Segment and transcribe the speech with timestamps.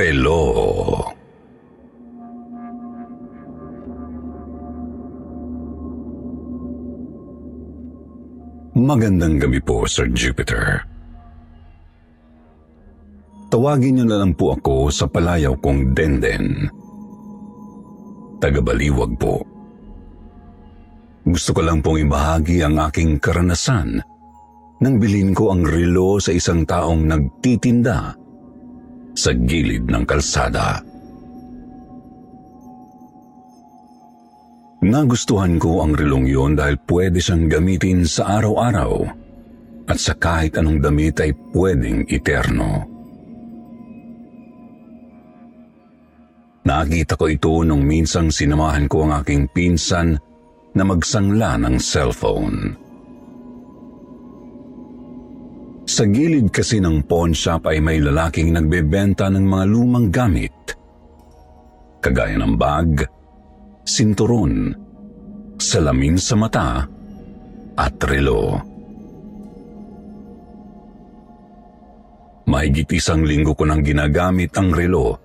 [0.00, 0.40] Relo.
[8.80, 10.88] Magandang gabi po, Sir Jupiter.
[13.52, 16.64] Tawagin niyo na lang po ako sa palayaw kong Denden.
[18.40, 19.44] Tagabaliwag po.
[21.28, 24.00] Gusto ko lang pong ibahagi ang aking karanasan
[24.80, 28.16] nang bilhin ko ang relo sa isang taong nagtitinda
[29.20, 30.80] sa gilid ng kalsada.
[34.80, 39.04] Nagustuhan ko ang relong yon dahil pwede siyang gamitin sa araw-araw
[39.92, 42.88] at sa kahit anong damit ay pwedeng iterno.
[46.64, 50.16] Nakita ko ito nung minsang sinamahan ko ang aking pinsan
[50.72, 52.72] na magsangla ng cellphone.
[55.90, 60.54] Sa gilid kasi ng pawn shop ay may lalaking nagbebenta ng mga lumang gamit.
[61.98, 63.10] Kagaya ng bag,
[63.82, 64.70] sinturon,
[65.58, 66.86] salamin sa mata,
[67.74, 68.62] at relo.
[72.46, 75.18] Mahigit isang linggo ko nang ginagamit ang relo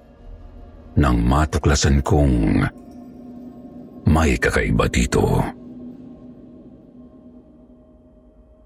[0.97, 2.65] nang matuklasan kong
[4.09, 5.45] may kakaiba dito.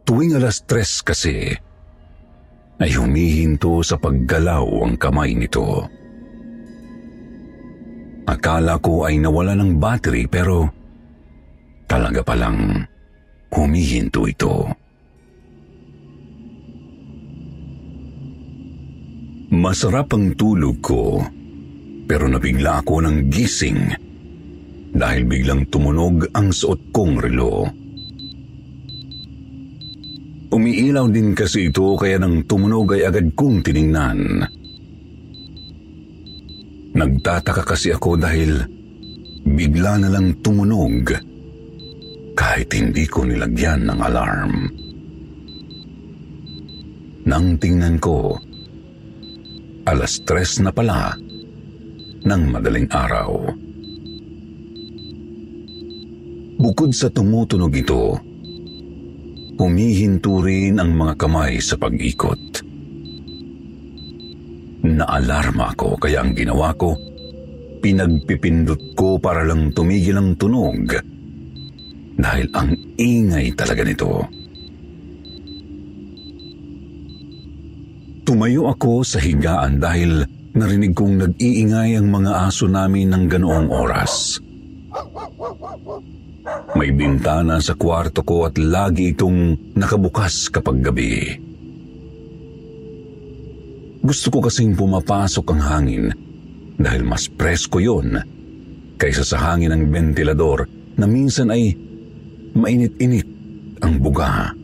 [0.08, 1.67] Tuwing alas tres kasi,
[2.80, 5.84] ay humihinto sa paggalaw ang kamay nito.
[8.30, 10.70] Akala ko ay nawala ng battery pero
[11.89, 12.86] talaga palang
[13.52, 14.70] humihinto ito.
[19.50, 21.20] Masarap ang tulog ko
[22.06, 23.82] pero nabigla ako ng gising
[24.94, 27.79] dahil biglang tumunog ang suot kong relo.
[30.49, 34.42] Umiilaw din kasi ito kaya nang tumunog ay agad kong tiningnan.
[36.98, 38.58] Nagtataka kasi ako dahil
[39.45, 41.14] bigla na lang tumunog
[42.33, 44.54] kahit hindi ko nilagyan ng alarm.
[47.30, 48.33] Nang tingnan ko,
[49.86, 51.14] alas tres na pala
[52.26, 53.30] ng madaling araw.
[56.58, 58.17] Bukod sa tumutunog ito,
[59.59, 62.64] humihinto rin ang mga kamay sa pag-ikot.
[64.87, 66.95] Naalarma ako kaya ang ginawa ko,
[67.83, 70.95] pinagpipindot ko para lang tumigil ang tunog
[72.20, 74.23] dahil ang ingay talaga nito.
[78.23, 80.23] Tumayo ako sa higaan dahil
[80.55, 84.39] narinig kong nag-iingay ang mga aso namin ng ganoong oras.
[86.77, 91.36] May bintana sa kwarto ko at lagi itong nakabukas kapag gabi.
[93.99, 96.05] Gusto ko kasing pumapasok ang hangin
[96.80, 98.15] dahil mas presko yon
[98.95, 100.65] kaysa sa hangin ng ventilador
[100.95, 101.76] na minsan ay
[102.55, 103.27] mainit-init
[103.83, 104.55] ang buga.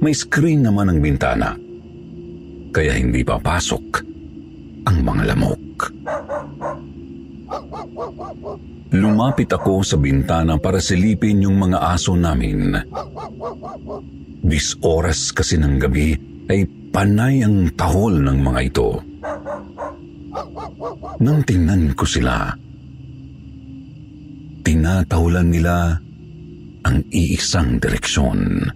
[0.00, 1.52] May screen naman ang bintana
[2.70, 3.86] kaya hindi papasok
[4.86, 5.62] ang mga lamok.
[8.90, 12.74] Lumapit ako sa bintana para silipin yung mga aso namin.
[14.42, 16.10] Dis oras kasi ng gabi
[16.50, 18.98] ay panay ang tahol ng mga ito.
[21.22, 22.50] Nang tingnan ko sila,
[24.66, 25.94] tinatahulan nila
[26.82, 28.66] ang iisang direksyon.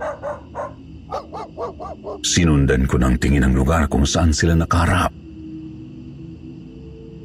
[2.22, 5.10] Sinundan ko ng tingin ang lugar kung saan sila nakaharap.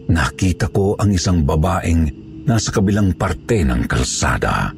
[0.10, 4.74] Nakita ko ang isang babaeng nasa kabilang parte ng kalsada.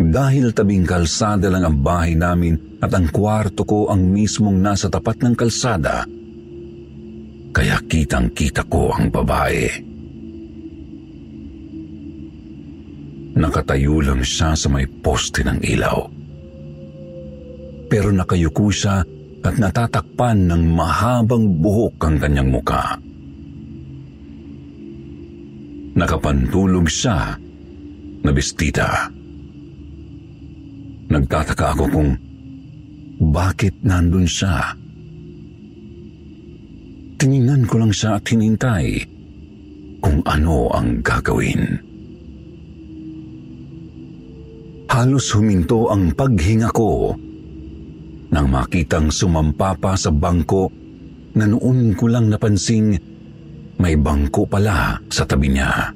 [0.00, 5.24] Dahil tabing kalsada lang ang bahay namin at ang kwarto ko ang mismong nasa tapat
[5.24, 6.04] ng kalsada,
[7.56, 9.64] kaya kitang-kita ko ang babae.
[13.40, 15.98] Nakatayo lang siya sa may poste ng ilaw.
[17.88, 19.00] Pero nakayuko siya
[19.40, 23.09] at natatakpan ng mahabang buhok ang kanyang muka.
[25.94, 27.34] Nakapantulog siya
[28.22, 29.10] na bestita.
[31.10, 32.10] Nagtataka ako kung
[33.20, 34.72] bakit nandun siya.
[37.20, 39.04] Tiningnan ko lang siya at hinintay
[40.00, 41.90] kung ano ang gagawin.
[44.90, 47.14] Halos huminto ang paghinga ko
[48.30, 50.70] nang makitang sumampa pa sa bangko
[51.34, 52.98] na noon ko lang napansing
[53.80, 55.88] may bangko pala sa tabi niya.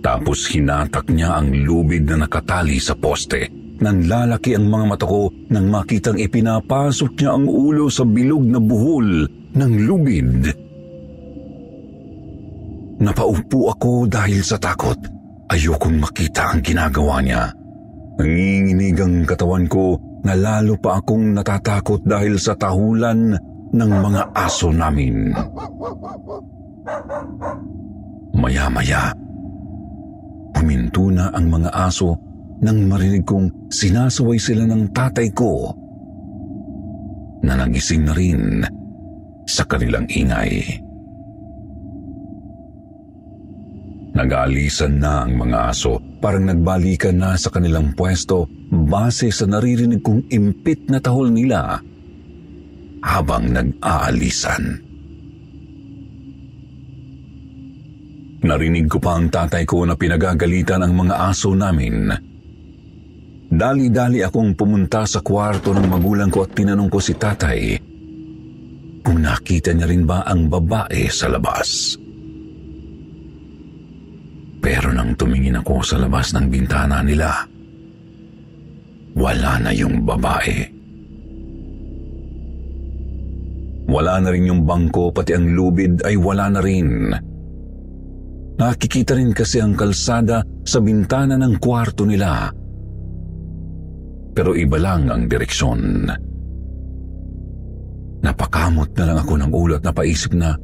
[0.00, 3.46] Tapos hinatak niya ang lubid na nakatali sa poste.
[3.80, 9.24] Nanlalaki ang mga mata ko nang makitang ipinapasok niya ang ulo sa bilog na buhol
[9.56, 10.52] ng lubid.
[13.00, 15.00] Napaupo ako dahil sa takot.
[15.48, 17.48] Ayokong makita ang ginagawa niya.
[18.20, 23.32] Nanginginig ang katawan ko na lalo pa akong natatakot dahil sa tahulan
[23.70, 25.30] ng mga aso namin.
[28.34, 29.14] Maya-maya,
[30.58, 32.18] huminto na ang mga aso
[32.60, 35.72] nang marinig kong sinasaway sila ng tatay ko
[37.40, 38.64] na nagising na rin
[39.48, 40.60] sa kanilang ingay.
[44.10, 50.28] Nag-aalisan na ang mga aso, parang nagbalikan na sa kanilang pwesto base sa naririnig kong
[50.28, 51.80] impit na tahol nila
[53.00, 54.64] habang nag-aalisan.
[58.40, 62.08] Narinig ko pa ang tatay ko na pinagagalitan ang mga aso namin
[63.50, 67.82] Dali-dali akong pumunta sa kwarto ng magulang ko at tinanong ko si tatay
[69.02, 71.98] kung nakita niya rin ba ang babae sa labas.
[74.62, 77.42] Pero nang tumingin ako sa labas ng bintana nila,
[79.18, 80.79] wala na yung babae.
[83.90, 87.10] Wala na rin yung bangko, pati ang lubid ay wala na rin.
[88.54, 92.54] Nakikita rin kasi ang kalsada sa bintana ng kwarto nila
[94.40, 96.06] pero iba lang ang direksyon.
[98.20, 100.54] Napakamot na lang ako ng ulo at napaisip na,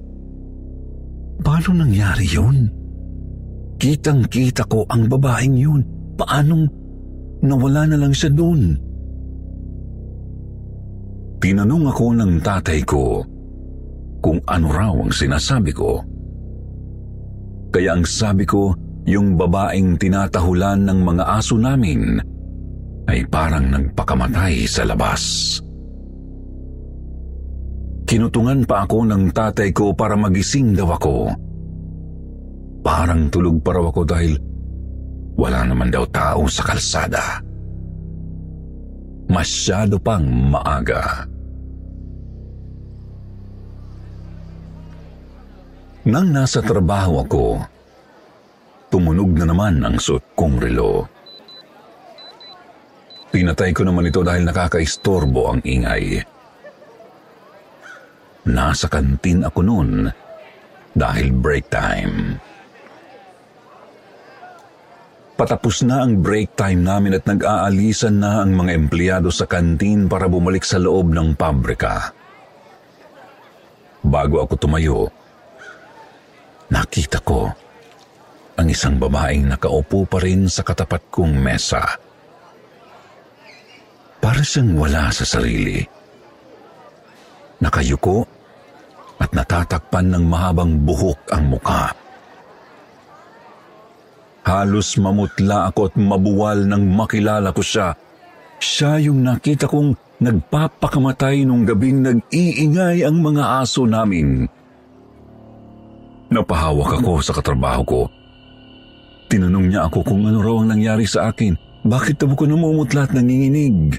[1.41, 2.69] paano nangyari yun?
[3.77, 5.83] Kitang-kita ko ang babaeng yun.
[6.17, 6.65] Paanong
[7.45, 8.81] nawala na lang siya doon?
[11.37, 13.21] Tinanong ako ng tatay ko
[14.25, 16.01] kung ano raw ang sinasabi ko.
[17.71, 18.73] Kaya ang sabi ko,
[19.07, 22.19] yung babaeng tinatahulan ng mga aso namin
[23.07, 25.23] ay parang nagpakamatay sa labas.
[28.07, 31.31] Kinutungan pa ako ng tatay ko para magising daw ako.
[32.83, 34.35] Parang tulog pa raw ako dahil
[35.39, 37.46] wala naman daw tao sa kalsada.
[39.27, 41.27] Masyado pang maaga.
[46.07, 47.45] Nang nasa trabaho ako,
[48.95, 51.11] tumunog na naman ang suot kong relo.
[53.35, 56.23] Pinatay ko naman ito dahil nakakaistorbo ang ingay.
[58.47, 60.07] Nasa kantin ako noon
[60.95, 62.39] dahil break time.
[65.37, 70.33] Patapos na ang break time namin at nag-aalisan na ang mga empleyado sa kantin para
[70.33, 72.09] bumalik sa loob ng pabrika.
[74.01, 75.13] Bago ako tumayo,
[76.73, 77.53] nakita ko
[78.57, 81.85] ang isang babaeng nakaupo pa rin sa katapat kong mesa.
[84.17, 85.85] Para siyang wala sa sarili.
[87.61, 88.25] Nakayuko
[89.21, 92.06] at natatakpan ng mahabang buhok ang muka.
[94.47, 97.99] Halos mamutla ako at mabuwal nang makilala ko siya.
[98.63, 104.47] Siya yung nakita kong nagpapakamatay nung gabing nag-iingay ang mga aso namin.
[106.31, 108.01] Napahawak ako sa katrabaho ko.
[109.27, 111.83] Tinanong niya ako kung ano raw ang nangyari sa akin.
[111.83, 113.99] Bakit tabo ko namumutla at nanginginig?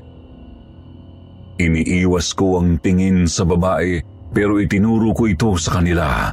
[1.60, 4.00] Iniiwas ko ang tingin sa babae
[4.32, 6.32] pero itinuro ko ito sa kanila.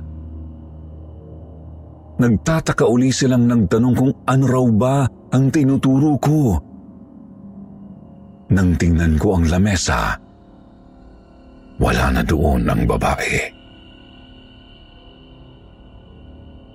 [2.14, 4.96] Nagtataka uli silang nagtanong kung ano raw ba
[5.34, 6.40] ang tinuturo ko.
[8.54, 10.14] Nang tingnan ko ang lamesa,
[11.82, 13.50] wala na doon ang babae.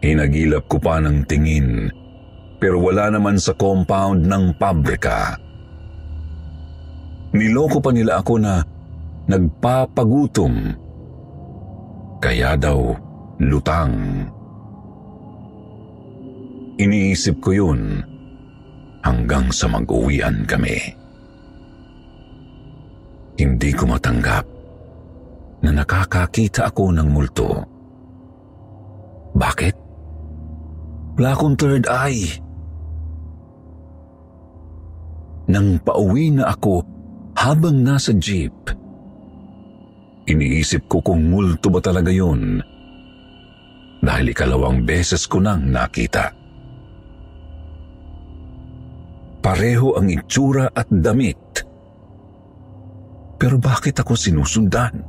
[0.04, 1.88] Hinagilap ko pa ng tingin
[2.60, 5.40] pero wala naman sa compound ng pabrika.
[7.32, 8.60] Niloko pa nila ako na
[9.32, 10.76] nagpapagutom.
[12.20, 12.92] Kaya daw
[13.40, 14.28] lutang.
[16.80, 18.00] Iniisip ko yun
[19.04, 20.80] hanggang sa mag-uwian kami.
[23.36, 24.48] Hindi ko matanggap
[25.60, 27.52] na nakakakita ako ng multo.
[29.36, 29.76] Bakit?
[31.20, 32.32] Wala akong third eye.
[35.52, 36.80] Nang pauwi na ako
[37.36, 38.56] habang nasa jeep,
[40.32, 42.64] iniisip ko kung multo ba talaga yun
[44.00, 46.39] dahil ikalawang beses ko nang nakita.
[49.40, 51.64] Pareho ang itsura at damit.
[53.40, 55.00] Pero bakit ako sinusundan?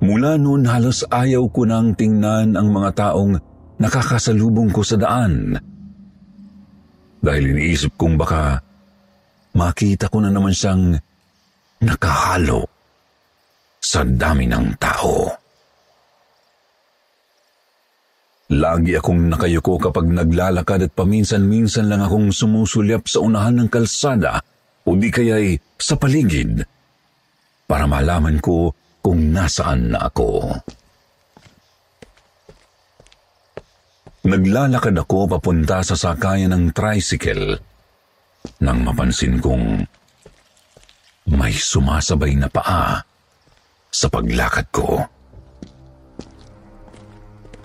[0.00, 3.36] Mula noon halos ayaw ko nang tingnan ang mga taong
[3.80, 5.56] nakakasalubong ko sa daan.
[7.20, 8.60] Dahil iniisip kong baka
[9.56, 10.96] makita ko na naman siyang
[11.84, 12.64] nakahalo
[13.80, 15.28] sa dami ng tao.
[18.50, 24.42] Lagi akong nakayuko kapag naglalakad at paminsan-minsan lang akong sumusulyap sa unahan ng kalsada
[24.82, 26.66] o di kaya'y sa paligid
[27.70, 30.50] para malaman ko kung nasaan na ako.
[34.26, 37.54] Naglalakad ako papunta sa sakayan ng tricycle
[38.58, 39.86] nang mapansin kong
[41.30, 42.98] may sumasabay na paa
[43.94, 45.19] sa paglakad ko.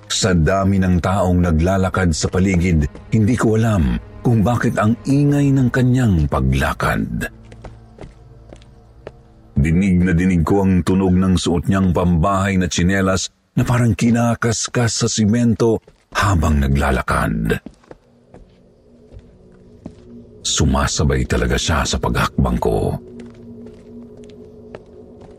[0.09, 5.69] Sa dami ng taong naglalakad sa paligid, hindi ko alam kung bakit ang ingay ng
[5.69, 7.29] kanyang paglakad.
[9.55, 15.05] Dinig na dinig ko ang tunog ng suot niyang pambahay na tsinelas na parang kinakaskas
[15.05, 15.79] sa simento
[16.13, 17.61] habang naglalakad.
[20.45, 22.93] Sumasabay talaga siya sa paghakbang ko.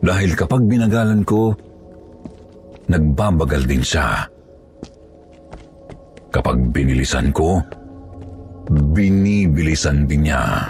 [0.02, 1.54] Dahil kapag binagalan ko,
[2.90, 4.26] nagbabagal din siya.
[6.36, 7.64] Kapag binilisan ko,
[8.92, 10.68] binibilisan din niya.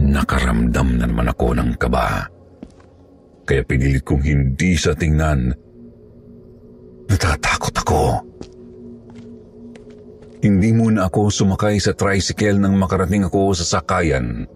[0.00, 2.24] Nakaramdam na naman ako ng kaba.
[3.44, 5.52] Kaya pinilit kong hindi sa tingnan.
[7.04, 8.02] Natatakot ako.
[10.40, 14.48] Hindi muna ako sumakay sa tricycle nang makarating ako sa sakayan.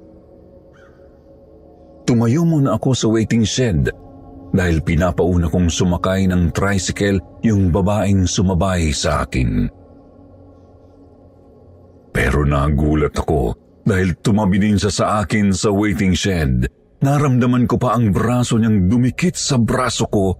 [2.08, 3.92] Tumayo muna ako sa waiting shed
[4.58, 9.70] dahil pinapauna kong sumakay ng tricycle yung babaeng sumabay sa akin.
[12.10, 13.54] Pero nagulat ako
[13.86, 16.66] dahil tumabi din siya sa akin sa waiting shed.
[16.98, 20.34] Naramdaman ko pa ang braso niyang dumikit sa braso ko.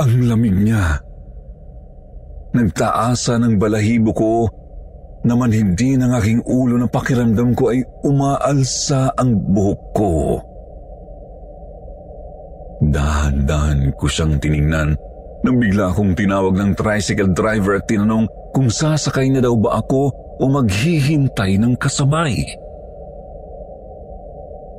[0.00, 1.04] Ang lamig niya.
[2.56, 4.32] Nagtaasa ng balahibo ko
[5.28, 10.12] naman hindi ng aking ulo na pakiramdam ko ay umaalsa ang buhok ko.
[12.90, 14.98] Dahan-dahan ko siyang tiningnan
[15.44, 18.24] nang bigla akong tinawag ng tricycle driver at tinanong
[18.56, 20.08] kung sasakay na daw ba ako
[20.40, 22.32] o maghihintay ng kasabay.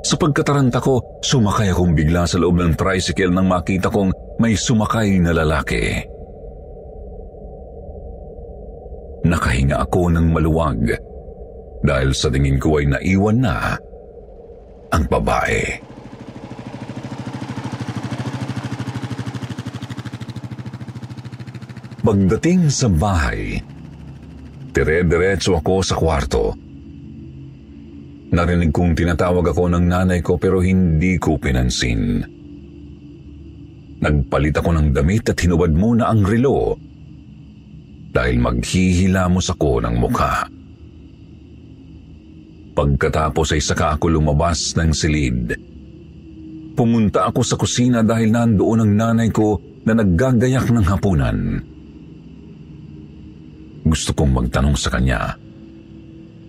[0.06, 5.18] Sa pagkataranta ko, sumakay akong bigla sa loob ng tricycle nang makita kong may sumakay
[5.18, 6.02] na lalaki.
[9.26, 10.94] Nakahinga ako ng maluwag
[11.82, 13.74] dahil sa tingin ko ay naiwan na
[14.94, 15.95] ang babae.
[22.06, 23.58] Pagdating sa bahay,
[24.78, 26.54] dire-diretso ako sa kwarto.
[28.30, 32.22] Narinig kong tinatawag ako ng nanay ko pero hindi ko pinansin.
[34.06, 36.78] Nagpalit ako ng damit at hinubad muna ang relo
[38.14, 40.46] dahil maghihilamos ako ng mukha.
[42.78, 45.58] Pagkatapos ay saka ako lumabas ng silid.
[46.78, 49.58] Pumunta ako sa kusina dahil nandoon ang nanay ko
[49.90, 51.74] na naggagayak ng hapunan.
[53.86, 55.38] Gusto kong magtanong sa kanya.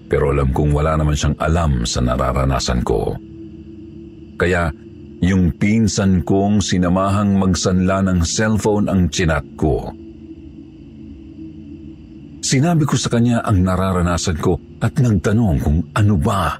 [0.08, 3.12] Pero alam kong wala naman siyang alam sa nararanasan ko.
[4.40, 4.72] Kaya
[5.20, 9.92] yung pinsan kong sinamahang magsanla ng cellphone ang chinat ko.
[12.40, 16.56] Sinabi ko sa kanya ang nararanasan ko at nagtanong kung ano ba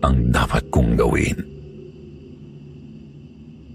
[0.00, 1.36] ang dapat kong gawin.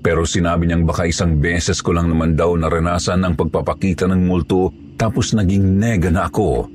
[0.05, 4.84] Pero sinabi niyang baka isang beses ko lang naman daw naranasan ang pagpapakita ng multo
[4.95, 6.67] tapos naging nega na ako.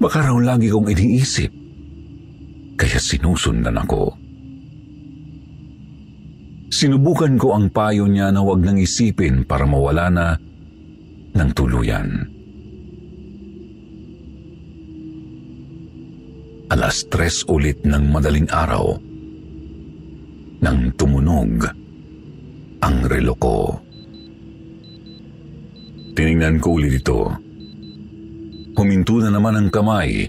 [0.00, 1.52] Baka raw lagi kong iniisip.
[2.80, 4.16] Kaya sinusundan ako.
[6.70, 10.26] Sinubukan ko ang payo niya na huwag nang isipin para mawala na
[11.36, 12.08] ng tuluyan.
[16.70, 18.94] Alas tres ulit ng madaling araw
[20.60, 21.66] nang tumunog
[22.80, 23.89] ang relo ko.
[26.20, 27.32] Tiningnan ko ulit ito.
[28.76, 30.28] Huminto na naman ang kamay.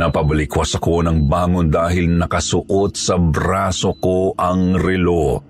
[0.00, 5.44] Napabalikwas ako ng bangon dahil nakasuot sa braso ko ang relo.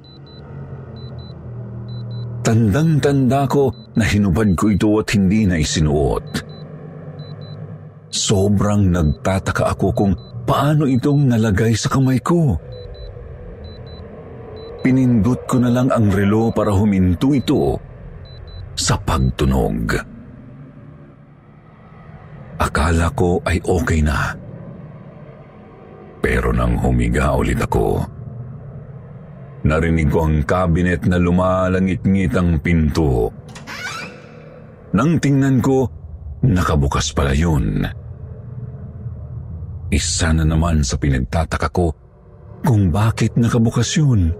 [2.42, 6.42] Tandang-tanda ko na hinubad ko ito at hindi na isinuot.
[8.10, 12.58] Sobrang nagtataka ako kung paano itong nalagay sa kamay ko.
[14.82, 17.89] Pinindot ko na lang ang relo para huminto ito
[18.90, 19.94] sa pagtunog.
[22.58, 24.34] Akala ko ay okay na.
[26.18, 28.02] Pero nang humiga ulit ako,
[29.62, 33.30] narinig ko ang kabinet na lumalangit-ngit ang pinto.
[34.90, 35.86] Nang tingnan ko,
[36.42, 37.86] nakabukas pala yun.
[39.94, 41.94] Isa na naman sa pinagtataka ko
[42.66, 44.34] kung bakit nakabukas yun.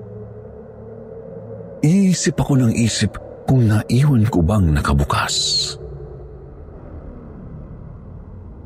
[1.86, 5.34] Iisip ako ng isip kung naiwan ko bang nakabukas.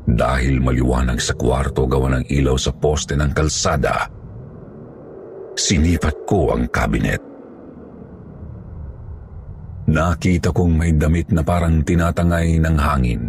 [0.05, 4.05] Dahil maliwanag sa kwarto gawa ng ilaw sa poste ng kalsada,
[5.57, 7.17] sinipat ko ang kabinet.
[9.89, 13.23] Nakita kong may damit na parang tinatangay ng hangin.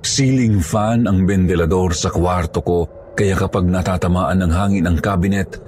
[0.00, 2.78] Ceiling fan ang ventilador sa kwarto ko
[3.12, 5.67] kaya kapag natatamaan ng hangin ang kabinet,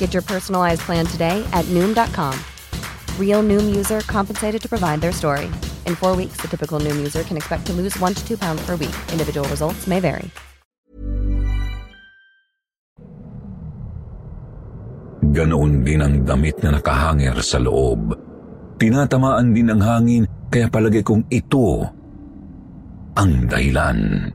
[0.00, 2.32] Get your personalized plan today at Noom.com.
[3.20, 5.52] Real Noom user compensated to provide their story.
[5.84, 8.64] In four weeks, the typical Noom user can expect to lose one to two pounds
[8.64, 8.96] per week.
[9.12, 10.32] Individual results may vary.
[15.30, 18.16] Ganoon din ang damit na nakahanger sa loob.
[18.80, 21.84] Tinatamaan din ng hangin kaya palagay kong ito
[23.14, 24.32] ang dahilan.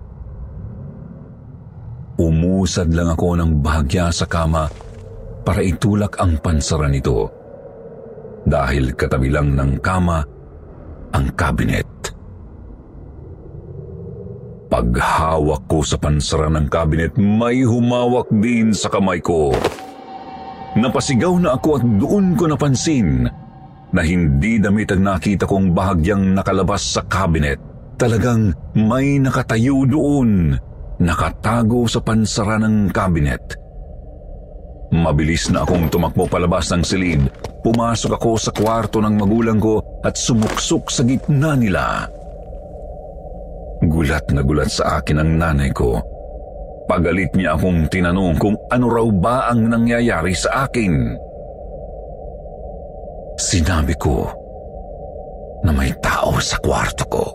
[2.16, 4.85] Umusad lang ako ng bahagya sa kama
[5.46, 7.30] para itulak ang pansara nito.
[8.44, 10.20] Dahil katabi lang ng kama
[11.14, 11.86] ang kabinet.
[14.66, 19.54] Paghawak ko sa pansara ng kabinet, may humawak din sa kamay ko.
[20.76, 23.24] Napasigaw na ako at doon ko napansin
[23.96, 27.62] na hindi damit ang nakita kong bahagyang nakalabas sa kabinet.
[27.96, 30.52] Talagang may nakatayo doon,
[31.00, 33.65] nakatago sa pansara ng kabinet.
[34.96, 37.28] Mabilis na akong tumakbo palabas ng silid.
[37.60, 42.08] Pumasok ako sa kwarto ng magulang ko at sumuksok sa gitna nila.
[43.84, 46.00] Gulat na gulat sa akin ang nanay ko.
[46.88, 50.94] Pagalit niya akong tinanong kung ano raw ba ang nangyayari sa akin.
[53.36, 54.30] Sinabi ko
[55.66, 57.26] na may tao sa kwarto ko.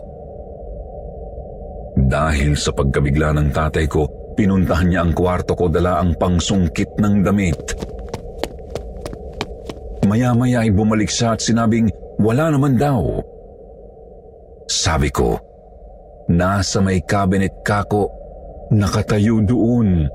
[1.99, 7.15] Dahil sa pagkabigla ng tatay ko, Pinuntahan niya ang kwarto ko dala ang pangsungkit ng
[7.21, 7.59] damit.
[10.07, 13.21] Maya-maya ay bumalik siya at sinabing wala naman daw.
[14.71, 15.35] Sabi ko,
[16.31, 18.07] nasa may cabinet kako,
[18.71, 20.07] nakatayo doon.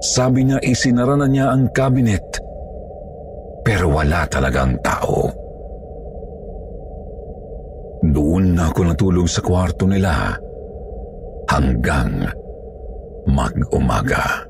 [0.00, 2.24] Sabi niya isinara na niya ang cabinet,
[3.66, 5.28] pero wala talagang tao.
[8.00, 10.32] Doon na ako natulog sa kwarto nila
[11.50, 12.30] hanggang
[13.26, 14.46] mag-umaga.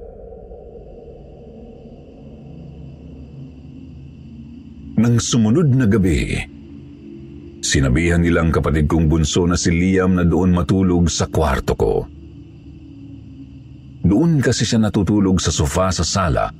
[5.00, 6.36] Nang sumunod na gabi,
[7.64, 11.94] sinabihan nilang kapatid kong bunso na si Liam na doon matulog sa kwarto ko.
[14.04, 16.52] Doon kasi siya natutulog sa sofa sa sala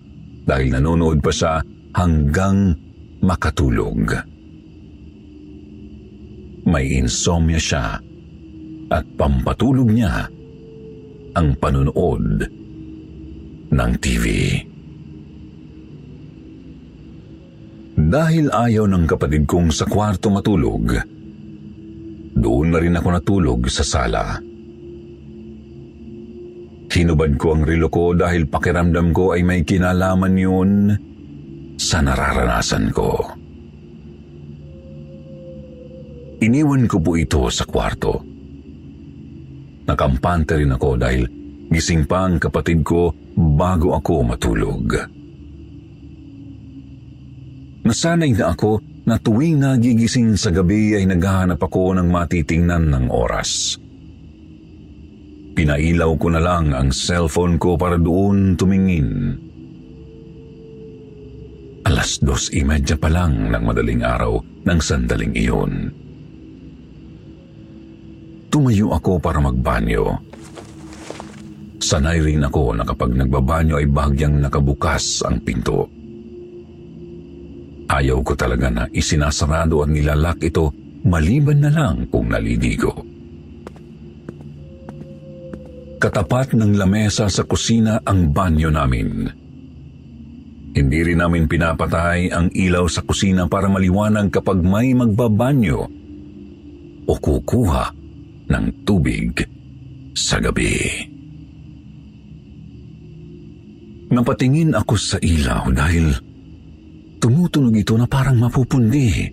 [0.49, 1.61] dahil nanonood pa siya
[1.93, 2.73] hanggang
[3.21, 4.17] makatulog.
[6.65, 8.01] May insomnia siya
[8.91, 10.27] at pampatulog niya
[11.39, 12.43] ang panunood
[13.71, 14.27] ng TV.
[18.01, 20.99] Dahil ayaw ng kapatid kong sa kwarto matulog,
[22.35, 24.43] doon na rin ako natulog sa sala.
[26.91, 30.71] Hinubad ko ang relo ko dahil pakiramdam ko ay may kinalaman yun
[31.79, 33.39] sa nararanasan ko.
[36.41, 38.30] Iniwan ko po ito sa kwarto.
[39.91, 41.27] Nakampante rin ako dahil
[41.67, 44.87] gising pa ang kapatid ko bago ako matulog.
[47.83, 53.75] Nasanay na ako na tuwing nagigising sa gabi ay naghahanap ako ng matitingnan ng oras.
[55.59, 59.35] Pinailaw ko na lang ang cellphone ko para doon tumingin.
[61.83, 66.00] Alas dos imedya pa lang ng madaling araw ng sandaling iyon.
[68.51, 70.11] Tumayo ako para magbanyo.
[71.79, 75.87] Sanay rin ako na kapag nagbabanyo ay bagyang nakabukas ang pinto.
[77.91, 80.75] Ayaw ko talaga na isinasarado at nilalak ito
[81.07, 83.07] maliban na lang kung naliligo.
[86.01, 89.09] Katapat ng lamesa sa kusina ang banyo namin.
[90.71, 95.81] Hindi rin namin pinapatay ang ilaw sa kusina para maliwanag kapag may magbabanyo
[97.05, 98.00] o kukuha
[98.51, 99.31] ng tubig
[100.13, 101.07] sa gabi.
[104.11, 106.11] Napatingin ako sa ilaw dahil
[107.23, 109.31] tumutunog ito na parang mapupundi.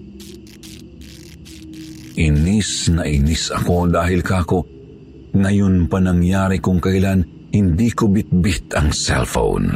[2.17, 4.61] Inis na inis ako dahil kako,
[5.33, 9.69] ngayon pa nangyari kung kailan hindi ko bitbit ang cellphone.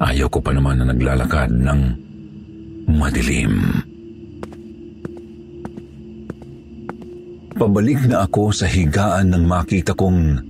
[0.00, 1.80] Ayaw ko pa naman na naglalakad ng
[2.88, 3.84] madilim.
[7.60, 10.40] Pabalik na ako sa higaan nang makita kong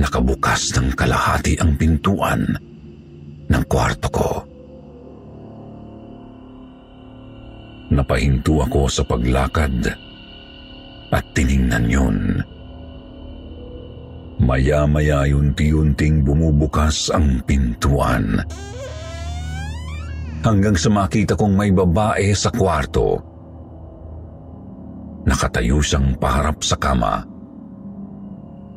[0.00, 2.40] nakabukas ng kalahati ang pintuan
[3.52, 4.30] ng kwarto ko.
[7.92, 9.92] Napahinto ako sa paglakad
[11.12, 12.40] at tiningnan yun.
[14.40, 18.40] Maya-maya yunti-yunting bumubukas ang pintuan.
[20.40, 23.27] Hanggang sa makita kong may babae sa kwarto.
[25.26, 27.24] Nakatayo siyang paharap sa kama.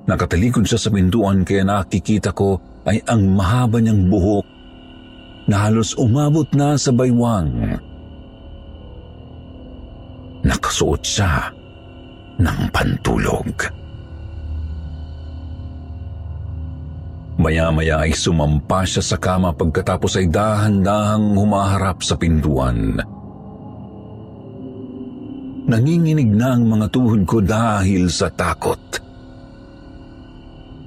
[0.09, 2.57] Nakatalikod siya sa pintuan kaya nakikita ko
[2.89, 4.45] ay ang mahaba niyang buhok
[5.45, 7.77] na halos umabot na sa baywang.
[10.41, 11.53] Nakasuot siya
[12.41, 13.53] ng pantulog.
[17.41, 23.01] Maya-maya ay sumampa siya sa kama pagkatapos ay dahan-dahang humaharap sa pintuan.
[25.71, 28.75] Nanginginig na ang mga tuhod ko dahil sa takot.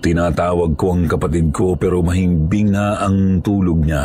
[0.05, 4.05] Tinatawag ko ang kapatid ko pero mahimbing na ang tulog niya.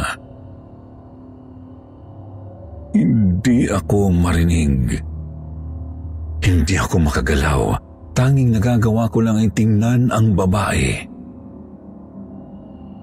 [2.95, 5.03] Hindi ako marinig.
[6.39, 7.61] Hindi ako makagalaw.
[8.15, 10.95] Tanging nagagawa ko lang ay tingnan ang babae.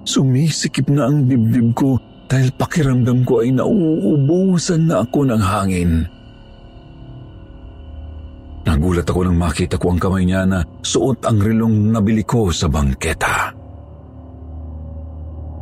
[0.09, 6.16] Sumisikip na ang dibdib ko dahil pakiramdam ko ay nauubusan na ako ng hangin.
[8.67, 12.67] Nagulat ako nang makita ko ang kamay niya na suot ang relong nabili ko sa
[12.67, 13.55] bangketa.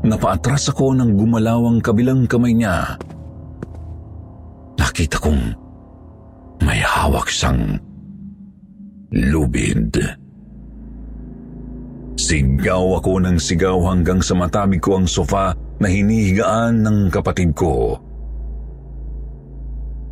[0.04, 2.96] Napaatras ako nang gumalaw ang kabilang kamay niya.
[4.80, 5.42] Nakita kong
[6.64, 7.76] may hawak siyang
[9.12, 10.00] lubid.
[12.16, 18.00] Sigaw ako ng sigaw hanggang sa matabi ko ang sofa na hinihigaan ng kapatid ko.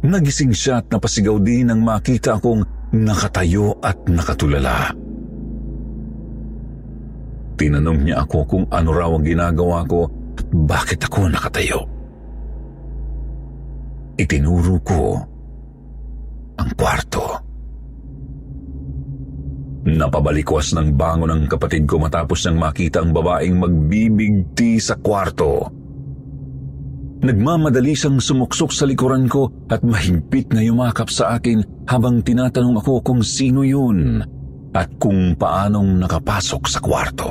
[0.02, 4.92] Nagising siya at napasigaw din nang makita akong nakatayo at nakatulala.
[7.57, 11.81] Tinanong niya ako kung ano raw ang ginagawa ko at bakit ako nakatayo.
[14.20, 15.00] Itinuro ko
[16.61, 17.24] ang kwarto.
[19.83, 25.81] Napabalikwas ng bango ng kapatid ko matapos niyang makita ang babaeng magbibigti sa kwarto.
[27.22, 32.98] Nagmamadali siyang sumuksok sa likuran ko at mahigpit na yumakap sa akin habang tinatanong ako
[32.98, 34.18] kung sino yun
[34.74, 37.30] at kung paanong nakapasok sa kwarto.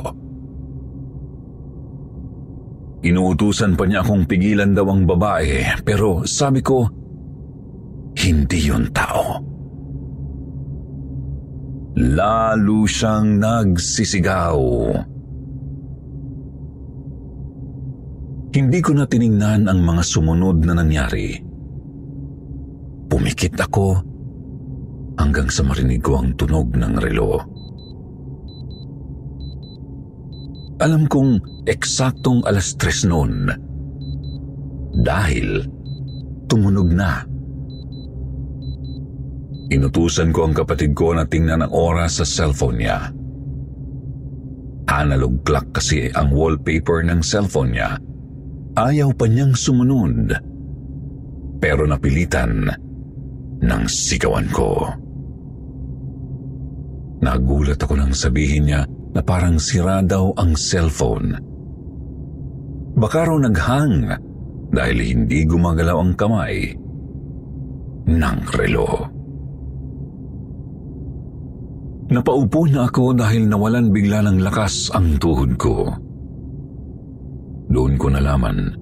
[3.04, 6.88] Inuutusan pa niya akong pigilan daw ang babae pero sabi ko,
[8.16, 9.44] hindi yun tao.
[12.00, 14.56] Lalo siyang nagsisigaw.
[18.52, 21.40] Hindi ko na tiningnan ang mga sumunod na nangyari.
[23.08, 23.96] Pumikit ako
[25.16, 27.40] hanggang sa marinig ko ang tunog ng relo.
[30.84, 33.48] Alam kong eksaktong alas tres noon
[35.00, 35.64] dahil
[36.44, 37.24] tumunog na.
[39.72, 43.08] Inutusan ko ang kapatid ko na tingnan ang oras sa cellphone niya.
[44.92, 47.96] Analog clock kasi ang wallpaper ng cellphone niya
[48.72, 50.32] Ayaw pa niyang sumunod.
[51.60, 52.66] Pero napilitan
[53.62, 54.88] nang sigawan ko.
[57.22, 58.82] Nagulat ako nang sabihin niya
[59.14, 61.38] na parang sira daw ang cellphone.
[62.98, 64.10] Baka raw naghang
[64.72, 66.74] dahil hindi gumagalaw ang kamay
[68.08, 68.90] ng relo.
[72.12, 75.88] Napaupo na ako dahil nawalan bigla ng lakas ang tuhod ko.
[77.72, 78.76] Doon ko nalaman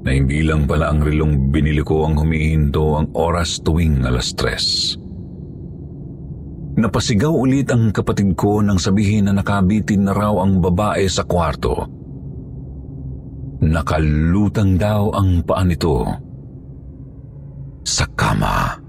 [0.00, 4.96] na hindi lang pala ang relong binili ko ang humihinto ang oras tuwing alas tres.
[6.76, 11.84] Napasigaw ulit ang kapatid ko nang sabihin na nakabitin na raw ang babae sa kwarto.
[13.60, 16.06] Nakalutang daw ang paa nito
[17.82, 18.85] sa kama.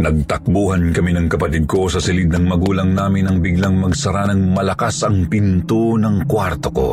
[0.00, 5.04] Nagtakbuhan kami ng kapatid ko sa silid ng magulang namin nang biglang magsara ng malakas
[5.04, 6.90] ang pinto ng kwarto ko.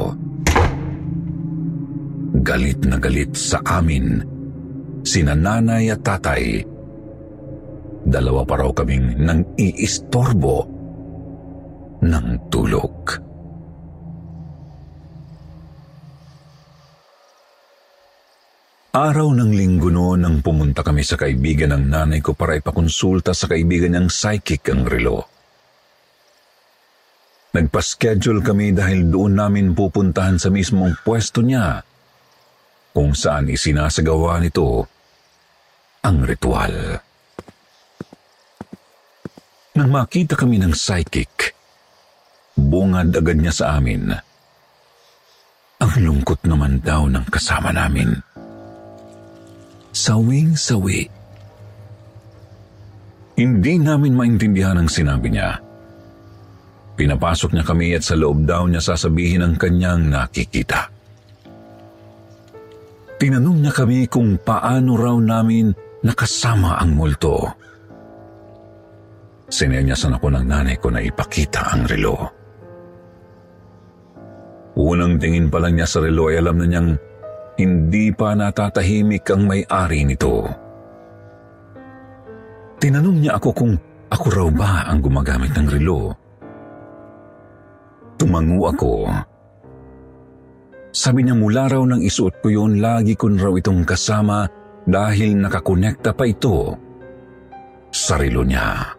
[2.43, 4.19] Galit na galit sa amin,
[5.07, 6.59] sina nanay at tatay.
[8.03, 10.67] Dalawa pa raw kaming nang iistorbo
[12.03, 13.26] ng tulog.
[18.97, 23.45] Araw ng linggo noon nang pumunta kami sa kaibigan ng nanay ko para ipakonsulta sa
[23.45, 25.21] kaibigan niyang psychic ang relo.
[27.53, 31.85] Nagpa-schedule kami dahil doon namin pupuntahan sa mismong pwesto niya
[32.89, 34.89] kung saan isinasagawa nito
[36.01, 36.97] ang ritual.
[39.77, 41.53] Nang makita kami ng psychic,
[42.57, 44.09] bungad agad niya sa amin.
[45.85, 48.25] Ang lungkot naman daw ng kasama namin
[49.97, 51.09] sawing-sawi.
[53.37, 55.57] Hindi namin maintindihan ang sinabi niya.
[56.97, 60.89] Pinapasok niya kami at sa loob daw niya sasabihin ang kanyang nakikita.
[63.17, 65.73] Tinanong niya kami kung paano raw namin
[66.05, 67.45] nakasama ang multo.
[69.49, 72.17] Sinenyasan ako ng nanay ko na ipakita ang relo.
[74.77, 76.89] Unang tingin pa lang niya sa relo ay alam na niyang
[77.57, 80.45] hindi pa natatahimik ang may-ari nito.
[82.77, 83.73] Tinanong niya ako kung
[84.07, 86.13] ako raw ba ang gumagamit ng relo.
[88.21, 88.93] Tumango ako.
[90.93, 94.45] Sabi niya mula raw nang isuot ko yun, lagi ko raw itong kasama
[94.85, 96.77] dahil nakakonekta pa ito
[97.89, 98.93] sa relo niya.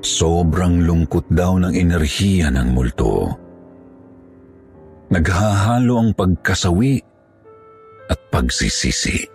[0.00, 3.48] Sobrang lungkot daw ng enerhiya ng multo
[5.10, 7.02] naghahalo ang pagkasawi
[8.06, 9.26] at pagsisisi.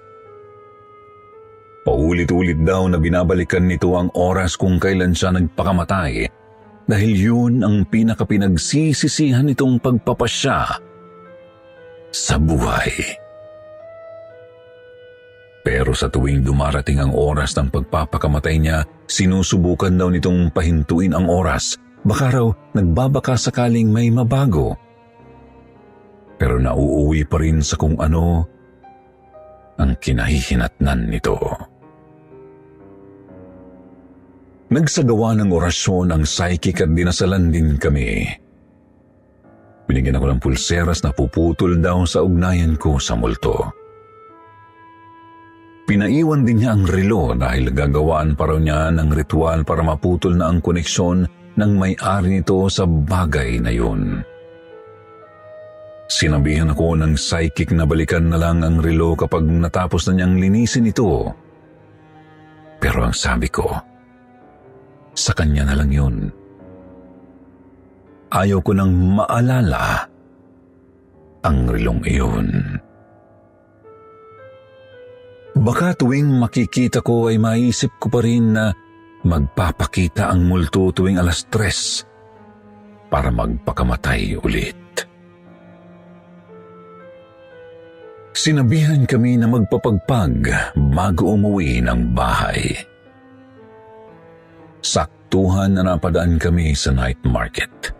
[1.85, 6.25] Paulit-ulit daw na binabalikan nito ang oras kung kailan siya nagpakamatay
[6.89, 10.81] dahil yun ang pinakapinagsisisihan nitong pagpapasya
[12.09, 13.21] sa buhay.
[15.65, 21.77] Pero sa tuwing dumarating ang oras ng pagpapakamatay niya, sinusubukan daw nitong pahintuin ang oras.
[22.05, 24.77] Baka raw nagbabaka sakaling may mabago
[26.36, 28.45] pero nauuwi pa rin sa kung ano
[29.76, 31.36] ang kinahihinatnan nito.
[34.65, 38.26] Nagsagawa ng orasyon ang psychic at dinasalan din kami.
[39.86, 43.69] Binigyan ako ng pulseras na puputol daw sa ugnayan ko sa multo.
[45.86, 50.50] Pinaiwan din niya ang relo dahil gagawaan pa raw niya ng ritual para maputol na
[50.50, 54.26] ang koneksyon ng may-ari nito sa bagay na yun.
[56.06, 60.89] Sinabihan ako ng psychic na balikan na lang ang relo kapag natapos na niyang linisin
[60.89, 61.34] ito.
[62.78, 63.65] Pero ang sabi ko,
[65.15, 66.15] sa kanya na lang yun.
[68.30, 70.06] Ayaw ko nang maalala
[71.41, 72.50] ang relong iyon.
[75.56, 78.76] Baka tuwing makikita ko ay maisip ko pa rin na
[79.26, 82.04] magpapakita ang multo tuwing alas tres
[83.10, 84.85] para magpakamatay ulit.
[88.36, 90.52] Sinabihan kami na magpapagpag
[90.91, 92.76] bago umuwi ng bahay.
[94.84, 97.95] Saktuhan na napadaan kami sa night market.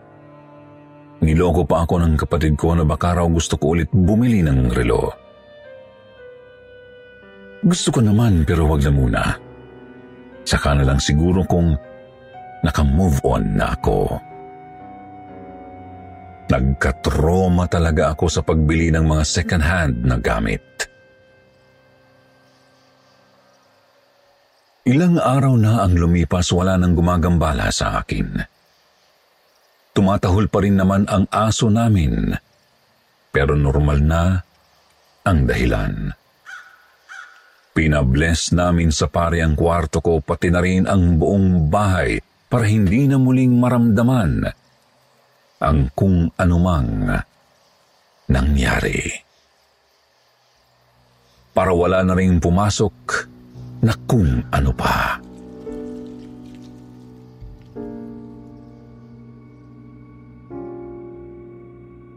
[1.24, 5.08] Niloko pa ako ng kapatid ko na baka raw gusto ko ulit bumili ng relo.
[7.64, 9.22] Gusto ko naman pero wag na muna.
[10.44, 11.72] Saka na lang siguro kung
[12.60, 14.20] naka-move on na ako.
[16.46, 20.62] Nagkatroma talaga ako sa pagbili ng mga second-hand na gamit.
[24.86, 28.38] Ilang araw na ang lumipas wala nang gumagambala sa akin.
[29.90, 32.30] Tumatahol pa rin naman ang aso namin,
[33.34, 34.38] pero normal na
[35.26, 36.14] ang dahilan.
[37.74, 43.10] Pinabless namin sa pare ang kwarto ko pati na rin ang buong bahay para hindi
[43.10, 44.46] na muling maramdaman
[45.60, 47.08] ang kung anumang
[48.28, 49.00] nangyari.
[51.56, 52.96] Para wala na rin pumasok
[53.80, 55.16] na kung ano pa.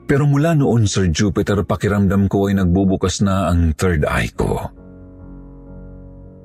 [0.10, 4.58] Pero mula noon, Sir Jupiter, pakiramdam ko ay nagbubukas na ang third eye ko.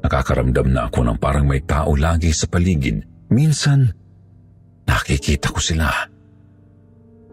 [0.05, 3.01] Nakakaramdam na ako ng parang may tao lagi sa paligid.
[3.33, 3.89] Minsan,
[4.85, 6.14] nakikita ko sila.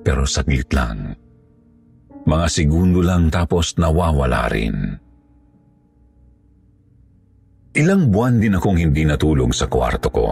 [0.01, 1.13] Pero saglit lang.
[2.25, 4.97] Mga segundo lang tapos nawawala rin.
[7.71, 10.27] Ilang buwan din akong hindi natulog sa kwarto ko.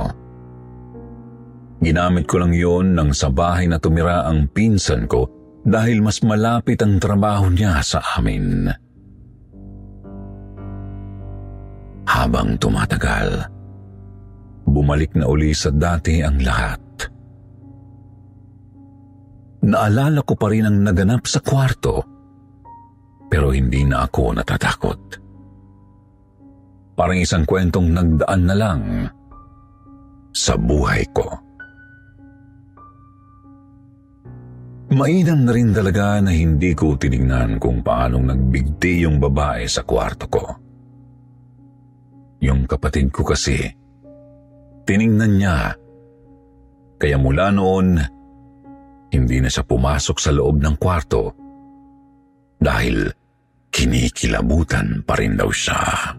[1.79, 5.31] Ginamit ko lang yon nang sa bahay na tumira ang pinsan ko
[5.63, 8.67] dahil mas malapit ang trabaho niya sa amin.
[12.09, 13.47] Habang tumatagal,
[14.67, 16.88] bumalik na uli sa dati ang lahat.
[19.59, 21.99] Naalala ko pa rin ang naganap sa kwarto,
[23.27, 25.01] pero hindi na ako natatakot.
[26.95, 28.81] Parang isang kwentong nagdaan na lang
[30.31, 31.27] sa buhay ko.
[34.89, 40.25] Mainam na rin talaga na hindi ko tinignan kung paanong nagbigti yung babae sa kwarto
[40.25, 40.43] ko.
[42.41, 43.69] Yung kapatid ko kasi,
[44.89, 45.77] tiningnan niya.
[46.97, 48.01] Kaya mula noon,
[49.09, 51.33] hindi na siya pumasok sa loob ng kwarto
[52.59, 53.09] dahil
[53.73, 56.13] kinikilabutan pa rin daw siya.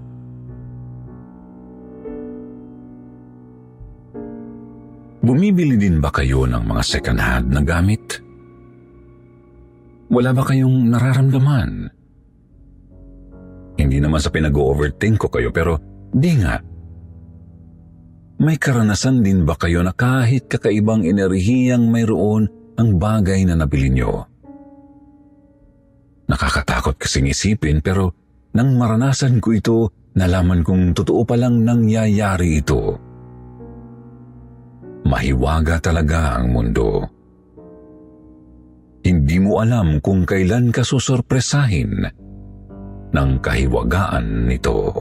[5.21, 8.25] Bumibili din ba kayo ng mga second hand na gamit?
[10.11, 11.71] Wala ba kayong nararamdaman?
[13.79, 15.79] Hindi naman sa pinag-overthink ko kayo pero
[16.11, 16.59] di nga.
[18.41, 22.49] May karanasan din ba kayo na kahit kakaibang enerhiyang mayroon
[22.81, 24.25] ang bagay na nabili nyo?
[26.31, 28.17] Nakakatakot kasing isipin pero
[28.57, 29.79] nang maranasan ko ito,
[30.17, 32.99] nalaman kong totoo palang nangyayari ito.
[35.07, 37.05] Mahiwaga talaga ang mundo.
[39.01, 42.05] Hindi mo alam kung kailan ka susurpresahin
[43.11, 44.93] ng kahiwagaan nito.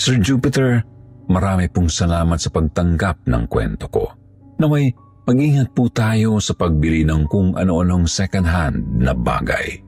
[0.00, 0.80] Sir Jupiter,
[1.28, 4.23] marami pong salamat sa pagtanggap ng kwento ko.
[4.58, 4.94] Naway,
[5.26, 9.82] mag-ingat po tayo sa pagbili ng kung ano-anong second-hand na bagay.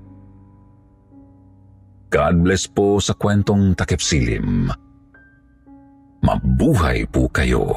[2.10, 4.70] God bless po sa kwentong takip silim.
[6.22, 7.76] Mabuhay po kayo.